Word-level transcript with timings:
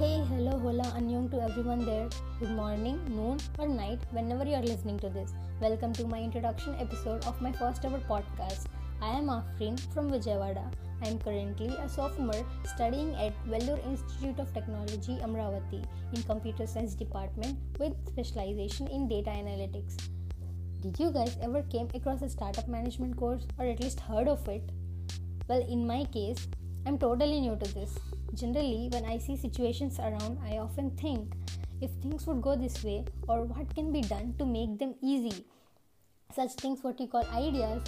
afternoon 0.00 1.28
to 1.28 1.42
everyone 1.42 1.84
there. 1.84 2.08
Good 2.38 2.50
morning, 2.50 3.00
noon, 3.08 3.38
or 3.58 3.66
night, 3.66 3.98
whenever 4.12 4.44
you 4.44 4.54
are 4.54 4.62
listening 4.62 4.96
to 5.00 5.08
this. 5.08 5.34
Welcome 5.60 5.92
to 5.94 6.06
my 6.06 6.20
introduction 6.20 6.76
episode 6.78 7.24
of 7.24 7.40
my 7.42 7.50
first 7.50 7.84
ever 7.84 7.98
podcast. 8.08 8.66
I 9.02 9.08
am 9.18 9.26
Afrin 9.26 9.80
from 9.92 10.08
Vijayawada. 10.08 10.72
I 11.02 11.08
am 11.08 11.18
currently 11.18 11.74
a 11.76 11.88
sophomore 11.88 12.46
studying 12.64 13.16
at 13.16 13.34
Vellore 13.48 13.84
Institute 13.84 14.38
of 14.38 14.54
Technology, 14.54 15.18
Amaravati, 15.20 15.84
in 16.14 16.22
Computer 16.22 16.64
Science 16.64 16.94
Department 16.94 17.58
with 17.80 17.94
specialization 18.06 18.86
in 18.86 19.08
data 19.08 19.30
analytics. 19.30 19.96
Did 20.80 21.00
you 21.00 21.10
guys 21.10 21.36
ever 21.42 21.62
came 21.62 21.88
across 21.92 22.22
a 22.22 22.28
startup 22.28 22.68
management 22.68 23.16
course 23.16 23.48
or 23.58 23.64
at 23.64 23.80
least 23.80 23.98
heard 23.98 24.28
of 24.28 24.48
it? 24.48 24.70
Well, 25.48 25.66
in 25.68 25.86
my 25.88 26.04
case, 26.04 26.46
I'm 26.88 26.96
totally 26.96 27.38
new 27.42 27.54
to 27.54 27.74
this. 27.74 27.98
Generally, 28.32 28.88
when 28.92 29.04
I 29.04 29.18
see 29.18 29.36
situations 29.36 29.98
around, 29.98 30.38
I 30.42 30.56
often 30.56 30.90
think 30.92 31.34
if 31.82 31.90
things 32.00 32.26
would 32.26 32.40
go 32.40 32.56
this 32.56 32.82
way 32.82 33.04
or 33.28 33.44
what 33.44 33.74
can 33.74 33.92
be 33.92 34.00
done 34.00 34.34
to 34.38 34.46
make 34.46 34.78
them 34.78 34.94
easy. 35.02 35.44
Such 36.34 36.52
things, 36.54 36.82
what 36.82 36.98
you 36.98 37.06
call 37.06 37.26
ideas, 37.26 37.82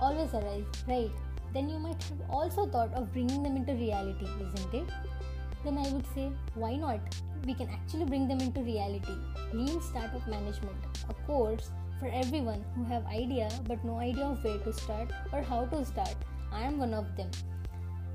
always 0.00 0.32
arise, 0.32 0.64
right? 0.88 1.10
Then 1.52 1.68
you 1.68 1.78
might 1.78 2.02
have 2.04 2.22
also 2.30 2.64
thought 2.64 2.94
of 2.94 3.12
bringing 3.12 3.42
them 3.42 3.54
into 3.54 3.74
reality, 3.74 4.24
isn't 4.24 4.74
it? 4.74 4.88
Then 5.62 5.76
I 5.76 5.90
would 5.90 6.06
say, 6.14 6.32
why 6.54 6.76
not? 6.76 7.00
We 7.44 7.52
can 7.52 7.68
actually 7.68 8.06
bring 8.06 8.28
them 8.28 8.40
into 8.40 8.62
reality. 8.62 9.18
Lean 9.52 9.78
Startup 9.82 10.26
Management, 10.26 10.78
a 11.10 11.14
course 11.26 11.70
for 12.00 12.08
everyone 12.14 12.64
who 12.74 12.84
have 12.84 13.04
idea 13.04 13.50
but 13.66 13.84
no 13.84 13.98
idea 13.98 14.24
of 14.24 14.42
where 14.42 14.56
to 14.56 14.72
start 14.72 15.10
or 15.34 15.42
how 15.42 15.66
to 15.66 15.84
start. 15.84 16.16
I 16.50 16.62
am 16.62 16.78
one 16.78 16.94
of 16.94 17.14
them. 17.14 17.28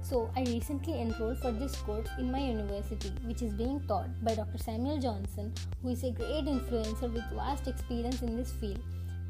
So, 0.04 0.30
I 0.36 0.42
recently 0.42 1.00
enrolled 1.00 1.40
for 1.40 1.54
this 1.54 1.78
course 1.78 2.10
in 2.20 2.30
my 2.30 2.40
university, 2.40 3.10
which 3.24 3.42
is 3.42 3.54
being 3.54 3.80
taught 3.88 4.10
by 4.22 4.36
Dr. 4.36 4.58
Samuel 4.58 5.00
Johnson, 5.00 5.54
who 5.82 5.90
is 5.90 6.04
a 6.04 6.12
great 6.12 6.44
influencer 6.44 7.12
with 7.12 7.24
vast 7.34 7.70
experience 7.70 8.22
in 8.22 8.36
this 8.36 8.52
field. 8.52 8.82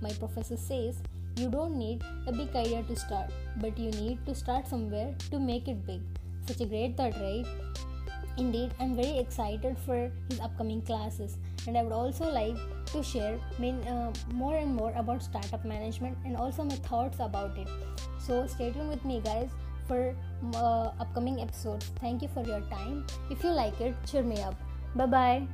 My 0.01 0.11
professor 0.13 0.57
says 0.57 0.97
you 1.37 1.49
don't 1.49 1.77
need 1.77 2.03
a 2.25 2.31
big 2.31 2.55
idea 2.55 2.81
to 2.81 2.95
start, 2.95 3.29
but 3.61 3.77
you 3.77 3.91
need 3.91 4.25
to 4.25 4.33
start 4.33 4.67
somewhere 4.67 5.13
to 5.29 5.39
make 5.39 5.67
it 5.67 5.85
big. 5.85 6.01
Such 6.47 6.61
a 6.61 6.65
great 6.65 6.97
thought, 6.97 7.13
right? 7.21 7.45
Indeed, 8.37 8.73
I'm 8.79 8.95
very 8.95 9.19
excited 9.19 9.77
for 9.85 10.11
his 10.27 10.39
upcoming 10.39 10.81
classes, 10.81 11.37
and 11.67 11.77
I 11.77 11.83
would 11.83 11.93
also 11.93 12.25
like 12.31 12.57
to 12.87 13.03
share 13.03 13.37
main, 13.59 13.75
uh, 13.87 14.11
more 14.33 14.57
and 14.57 14.73
more 14.73 14.91
about 14.95 15.21
startup 15.21 15.63
management 15.65 16.17
and 16.25 16.35
also 16.35 16.63
my 16.63 16.77
thoughts 16.77 17.19
about 17.19 17.59
it. 17.59 17.67
So, 18.17 18.47
stay 18.47 18.71
tuned 18.71 18.89
with 18.89 19.05
me, 19.05 19.21
guys, 19.23 19.51
for 19.87 20.15
uh, 20.55 20.91
upcoming 20.99 21.41
episodes. 21.41 21.91
Thank 21.99 22.21
you 22.21 22.29
for 22.33 22.43
your 22.43 22.61
time. 22.69 23.05
If 23.29 23.43
you 23.43 23.51
like 23.51 23.79
it, 23.81 23.95
cheer 24.05 24.23
me 24.23 24.41
up. 24.41 24.55
Bye 24.95 25.05
bye. 25.05 25.47